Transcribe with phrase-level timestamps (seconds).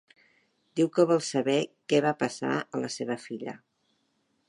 [0.79, 1.59] Diu que vol saber
[1.93, 3.59] què va passar a la seva filla.